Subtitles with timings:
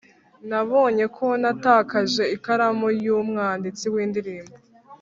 [0.49, 4.55] nabonye ko natakaje ikaramu yumwanditsi windirimbo